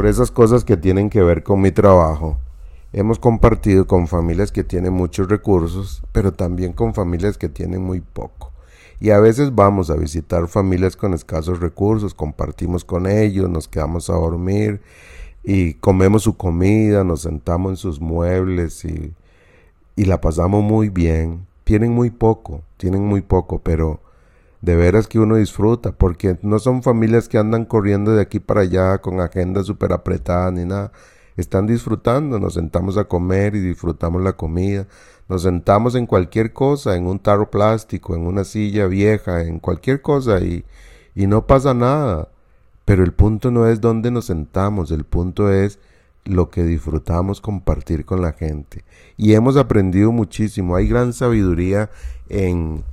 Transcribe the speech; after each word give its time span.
por 0.00 0.06
esas 0.06 0.30
cosas 0.30 0.64
que 0.64 0.78
tienen 0.78 1.10
que 1.10 1.22
ver 1.22 1.42
con 1.42 1.60
mi 1.60 1.72
trabajo. 1.72 2.38
Hemos 2.90 3.18
compartido 3.18 3.86
con 3.86 4.08
familias 4.08 4.50
que 4.50 4.64
tienen 4.64 4.94
muchos 4.94 5.28
recursos, 5.28 6.02
pero 6.10 6.32
también 6.32 6.72
con 6.72 6.94
familias 6.94 7.36
que 7.36 7.50
tienen 7.50 7.82
muy 7.82 8.00
poco. 8.00 8.50
Y 8.98 9.10
a 9.10 9.20
veces 9.20 9.54
vamos 9.54 9.90
a 9.90 9.96
visitar 9.96 10.48
familias 10.48 10.96
con 10.96 11.12
escasos 11.12 11.60
recursos, 11.60 12.14
compartimos 12.14 12.82
con 12.82 13.06
ellos, 13.06 13.50
nos 13.50 13.68
quedamos 13.68 14.08
a 14.08 14.14
dormir 14.14 14.80
y 15.44 15.74
comemos 15.74 16.22
su 16.22 16.34
comida, 16.34 17.04
nos 17.04 17.20
sentamos 17.20 17.72
en 17.72 17.76
sus 17.76 18.00
muebles 18.00 18.86
y, 18.86 19.12
y 19.96 20.06
la 20.06 20.22
pasamos 20.22 20.64
muy 20.64 20.88
bien. 20.88 21.46
Tienen 21.64 21.92
muy 21.92 22.08
poco, 22.08 22.62
tienen 22.78 23.04
muy 23.04 23.20
poco, 23.20 23.58
pero 23.58 24.00
de 24.60 24.76
veras 24.76 25.06
que 25.06 25.18
uno 25.18 25.36
disfruta, 25.36 25.92
porque 25.92 26.38
no 26.42 26.58
son 26.58 26.82
familias 26.82 27.28
que 27.28 27.38
andan 27.38 27.64
corriendo 27.64 28.12
de 28.12 28.22
aquí 28.22 28.40
para 28.40 28.62
allá 28.62 28.98
con 28.98 29.20
agenda 29.20 29.64
súper 29.64 29.92
apretada 29.92 30.50
ni 30.50 30.64
nada. 30.64 30.92
Están 31.36 31.66
disfrutando, 31.66 32.38
nos 32.38 32.54
sentamos 32.54 32.98
a 32.98 33.04
comer 33.04 33.54
y 33.54 33.60
disfrutamos 33.60 34.22
la 34.22 34.34
comida. 34.34 34.86
Nos 35.28 35.42
sentamos 35.42 35.94
en 35.94 36.06
cualquier 36.06 36.52
cosa, 36.52 36.96
en 36.96 37.06
un 37.06 37.18
tarro 37.18 37.50
plástico, 37.50 38.14
en 38.14 38.26
una 38.26 38.44
silla 38.44 38.86
vieja, 38.86 39.42
en 39.42 39.60
cualquier 39.60 40.02
cosa 40.02 40.40
y, 40.40 40.64
y 41.14 41.26
no 41.26 41.46
pasa 41.46 41.72
nada. 41.72 42.28
Pero 42.84 43.04
el 43.04 43.12
punto 43.12 43.50
no 43.50 43.66
es 43.68 43.80
dónde 43.80 44.10
nos 44.10 44.26
sentamos, 44.26 44.90
el 44.90 45.04
punto 45.04 45.50
es 45.50 45.78
lo 46.24 46.50
que 46.50 46.64
disfrutamos 46.64 47.40
compartir 47.40 48.04
con 48.04 48.20
la 48.20 48.32
gente. 48.32 48.84
Y 49.16 49.34
hemos 49.34 49.56
aprendido 49.56 50.12
muchísimo. 50.12 50.76
Hay 50.76 50.88
gran 50.88 51.12
sabiduría 51.12 51.90
en, 52.28 52.84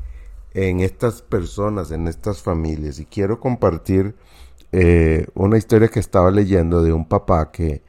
en 0.58 0.80
estas 0.80 1.22
personas, 1.22 1.92
en 1.92 2.08
estas 2.08 2.42
familias. 2.42 2.98
Y 2.98 3.06
quiero 3.06 3.40
compartir 3.40 4.16
eh, 4.72 5.28
una 5.36 5.58
historia 5.58 5.88
que 5.88 6.00
estaba 6.00 6.32
leyendo 6.32 6.82
de 6.82 6.94
un 6.94 7.06
papá 7.06 7.52
que, 7.52 7.84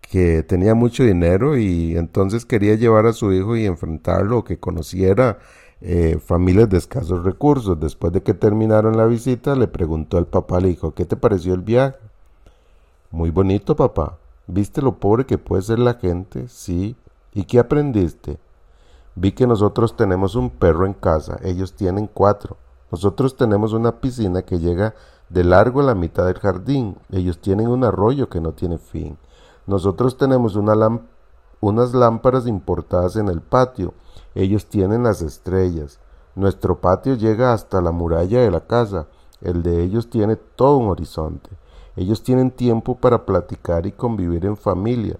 que 0.00 0.42
tenía 0.42 0.74
mucho 0.74 1.04
dinero 1.04 1.56
y 1.56 1.96
entonces 1.96 2.44
quería 2.44 2.74
llevar 2.74 3.06
a 3.06 3.12
su 3.12 3.32
hijo 3.32 3.56
y 3.56 3.66
enfrentarlo 3.66 4.42
que 4.42 4.58
conociera 4.58 5.38
eh, 5.80 6.18
familias 6.18 6.68
de 6.68 6.78
escasos 6.78 7.22
recursos. 7.24 7.78
Después 7.78 8.12
de 8.12 8.24
que 8.24 8.34
terminaron 8.34 8.96
la 8.96 9.06
visita, 9.06 9.54
le 9.54 9.68
preguntó 9.68 10.18
al 10.18 10.26
papá, 10.26 10.58
le 10.58 10.68
dijo, 10.68 10.94
¿qué 10.94 11.04
te 11.04 11.16
pareció 11.16 11.54
el 11.54 11.62
viaje? 11.62 11.98
Muy 13.12 13.30
bonito, 13.30 13.76
papá. 13.76 14.18
¿Viste 14.48 14.82
lo 14.82 14.98
pobre 14.98 15.24
que 15.24 15.38
puede 15.38 15.62
ser 15.62 15.78
la 15.78 15.94
gente? 15.94 16.48
Sí. 16.48 16.96
¿Y 17.32 17.44
qué 17.44 17.60
aprendiste? 17.60 18.38
Vi 19.20 19.32
que 19.32 19.48
nosotros 19.48 19.96
tenemos 19.96 20.36
un 20.36 20.48
perro 20.48 20.86
en 20.86 20.92
casa, 20.92 21.40
ellos 21.42 21.72
tienen 21.72 22.06
cuatro. 22.06 22.56
Nosotros 22.92 23.36
tenemos 23.36 23.72
una 23.72 24.00
piscina 24.00 24.42
que 24.42 24.60
llega 24.60 24.94
de 25.28 25.42
largo 25.42 25.80
a 25.80 25.82
la 25.82 25.96
mitad 25.96 26.26
del 26.26 26.38
jardín, 26.38 26.96
ellos 27.10 27.40
tienen 27.40 27.66
un 27.66 27.82
arroyo 27.82 28.28
que 28.28 28.40
no 28.40 28.52
tiene 28.52 28.78
fin. 28.78 29.18
Nosotros 29.66 30.16
tenemos 30.18 30.54
unas 30.54 31.94
lámparas 31.94 32.46
importadas 32.46 33.16
en 33.16 33.26
el 33.26 33.40
patio, 33.40 33.92
ellos 34.36 34.66
tienen 34.66 35.02
las 35.02 35.20
estrellas. 35.20 35.98
Nuestro 36.36 36.80
patio 36.80 37.16
llega 37.16 37.52
hasta 37.52 37.80
la 37.80 37.90
muralla 37.90 38.40
de 38.40 38.52
la 38.52 38.68
casa, 38.68 39.08
el 39.40 39.64
de 39.64 39.82
ellos 39.82 40.10
tiene 40.10 40.36
todo 40.36 40.76
un 40.76 40.90
horizonte. 40.90 41.50
Ellos 41.96 42.22
tienen 42.22 42.52
tiempo 42.52 42.94
para 42.94 43.26
platicar 43.26 43.84
y 43.84 43.90
convivir 43.90 44.46
en 44.46 44.56
familia. 44.56 45.16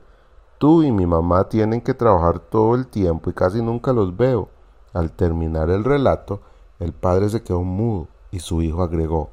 Tú 0.58 0.82
y 0.82 0.90
mi 0.90 1.06
mamá 1.06 1.48
tienen 1.48 1.80
que 1.80 1.94
trabajar 1.94 2.40
todo 2.40 2.74
el 2.74 2.86
tiempo 2.86 3.30
y 3.30 3.32
casi 3.32 3.62
nunca 3.62 3.92
los 3.92 4.16
veo. 4.16 4.48
Al 4.92 5.12
terminar 5.12 5.70
el 5.70 5.84
relato, 5.84 6.40
el 6.80 6.92
padre 6.92 7.28
se 7.28 7.42
quedó 7.42 7.62
mudo 7.62 8.08
y 8.30 8.40
su 8.40 8.62
hijo 8.62 8.82
agregó, 8.82 9.30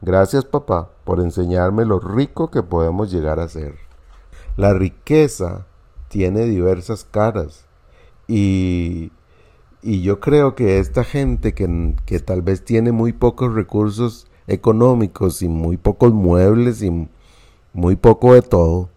Gracias 0.00 0.44
papá 0.44 0.90
por 1.04 1.20
enseñarme 1.20 1.86
lo 1.86 1.98
rico 1.98 2.50
que 2.50 2.62
podemos 2.62 3.10
llegar 3.10 3.40
a 3.40 3.48
ser. 3.48 3.76
La 4.54 4.74
riqueza 4.74 5.66
tiene 6.08 6.44
diversas 6.44 7.04
caras 7.04 7.64
y, 8.28 9.12
y 9.82 10.02
yo 10.02 10.20
creo 10.20 10.54
que 10.54 10.78
esta 10.78 11.04
gente 11.04 11.54
que, 11.54 11.94
que 12.04 12.20
tal 12.20 12.42
vez 12.42 12.64
tiene 12.66 12.92
muy 12.92 13.14
pocos 13.14 13.54
recursos 13.54 14.26
económicos 14.46 15.40
y 15.40 15.48
muy 15.48 15.78
pocos 15.78 16.12
muebles 16.12 16.82
y 16.82 17.08
muy 17.72 17.96
poco 17.96 18.34
de 18.34 18.42
todo, 18.42 18.90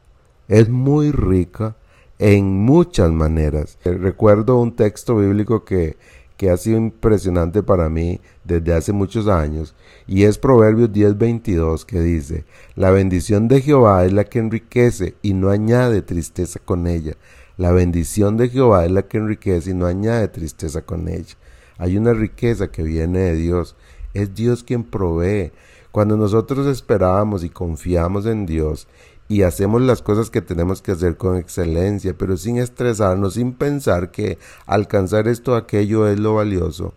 es 0.47 0.69
muy 0.69 1.11
rica 1.11 1.75
en 2.19 2.45
muchas 2.45 3.11
maneras. 3.11 3.77
Eh, 3.83 3.93
recuerdo 3.93 4.59
un 4.59 4.75
texto 4.75 5.17
bíblico 5.17 5.65
que, 5.65 5.97
que 6.37 6.49
ha 6.49 6.57
sido 6.57 6.77
impresionante 6.77 7.63
para 7.63 7.89
mí 7.89 8.21
desde 8.43 8.73
hace 8.73 8.93
muchos 8.93 9.27
años, 9.27 9.75
y 10.07 10.23
es 10.23 10.37
Proverbios 10.37 10.91
10:22 10.91 11.85
que 11.85 11.99
dice, 11.99 12.45
La 12.75 12.91
bendición 12.91 13.47
de 13.47 13.61
Jehová 13.61 14.05
es 14.05 14.13
la 14.13 14.23
que 14.23 14.39
enriquece 14.39 15.15
y 15.21 15.33
no 15.33 15.49
añade 15.49 16.01
tristeza 16.01 16.59
con 16.59 16.87
ella. 16.87 17.15
La 17.57 17.71
bendición 17.71 18.37
de 18.37 18.49
Jehová 18.49 18.85
es 18.85 18.91
la 18.91 19.07
que 19.07 19.17
enriquece 19.17 19.71
y 19.71 19.73
no 19.73 19.87
añade 19.87 20.27
tristeza 20.27 20.83
con 20.83 21.07
ella. 21.07 21.33
Hay 21.79 21.97
una 21.97 22.13
riqueza 22.13 22.67
que 22.71 22.83
viene 22.83 23.19
de 23.19 23.35
Dios. 23.35 23.75
Es 24.13 24.33
Dios 24.35 24.63
quien 24.63 24.83
provee. 24.83 25.51
Cuando 25.91 26.17
nosotros 26.17 26.67
esperamos 26.67 27.43
y 27.43 27.49
confiamos 27.49 28.27
en 28.27 28.45
Dios 28.45 28.87
y 29.29 29.41
hacemos 29.43 29.81
las 29.81 30.01
cosas 30.01 30.29
que 30.29 30.41
tenemos 30.41 30.81
que 30.81 30.91
hacer 30.91 31.17
con 31.17 31.37
excelencia, 31.37 32.15
pero 32.17 32.37
sin 32.37 32.57
estresarnos, 32.57 33.33
sin 33.33 33.53
pensar 33.53 34.11
que 34.11 34.37
alcanzar 34.65 35.27
esto 35.27 35.53
o 35.53 35.55
aquello 35.55 36.07
es 36.07 36.19
lo 36.19 36.35
valioso, 36.35 36.93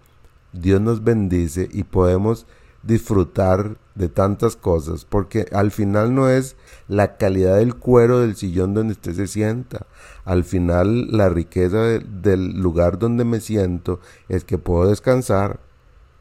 Dios 0.52 0.80
nos 0.80 1.02
bendice 1.02 1.68
y 1.72 1.84
podemos 1.84 2.46
disfrutar 2.82 3.76
de 3.94 4.08
tantas 4.08 4.56
cosas, 4.56 5.04
porque 5.04 5.46
al 5.52 5.70
final 5.70 6.14
no 6.14 6.28
es 6.28 6.56
la 6.88 7.16
calidad 7.18 7.58
del 7.58 7.74
cuero 7.74 8.20
del 8.20 8.36
sillón 8.36 8.72
donde 8.72 8.92
usted 8.92 9.14
se 9.14 9.26
sienta, 9.26 9.86
al 10.24 10.44
final 10.44 11.08
la 11.10 11.28
riqueza 11.28 11.78
del 11.82 12.58
lugar 12.58 12.98
donde 12.98 13.24
me 13.24 13.40
siento 13.40 14.00
es 14.28 14.44
que 14.44 14.56
puedo 14.56 14.88
descansar, 14.88 15.60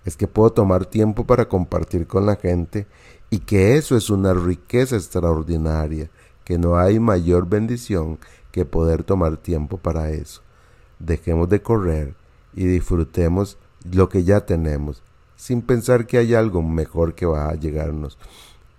es 0.04 0.18
que 0.18 0.28
puedo 0.28 0.52
tomar 0.52 0.86
tiempo 0.86 1.26
para 1.26 1.48
compartir 1.48 2.08
con 2.08 2.26
la 2.26 2.36
gente 2.36 2.88
y 3.30 3.40
que 3.40 3.78
eso 3.78 3.96
es 3.96 4.10
una 4.10 4.34
riqueza 4.34 4.96
extraordinaria, 4.96 6.10
que 6.44 6.58
no 6.58 6.78
hay 6.78 7.00
mayor 7.00 7.48
bendición 7.48 8.20
que 8.52 8.66
poder 8.66 9.04
tomar 9.04 9.38
tiempo 9.38 9.78
para 9.78 10.10
eso. 10.12 10.42
Dejemos 10.98 11.50
de 11.50 11.62
correr 11.62 12.16
y 12.54 12.66
disfrutemos 12.66 13.58
lo 13.92 14.10
que 14.10 14.24
ya 14.24 14.46
tenemos, 14.46 15.04
sin 15.36 15.62
pensar 15.62 16.08
que 16.08 16.18
hay 16.18 16.34
algo 16.34 16.62
mejor 16.62 17.14
que 17.14 17.26
va 17.26 17.50
a 17.50 17.56
llegarnos. 17.56 18.18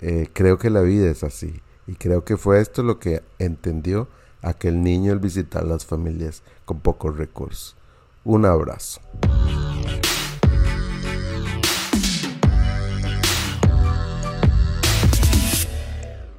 Eh, 0.01 0.29
creo 0.33 0.59
que 0.59 0.71
la 0.71 0.81
vida 0.81 1.11
es 1.11 1.23
así 1.23 1.61
y 1.87 1.95
creo 1.95 2.25
que 2.25 2.37
fue 2.37 2.61
esto 2.61 2.83
lo 2.83 2.99
que 2.99 3.23
entendió 3.39 4.09
aquel 4.43 4.83
niño 4.83 5.13
al 5.13 5.19
visitar 5.19 5.65
las 5.65 5.85
familias 5.85 6.43
con 6.65 6.81
pocos 6.81 7.17
recursos. 7.17 7.77
Un 8.25 8.45
abrazo. 8.45 9.01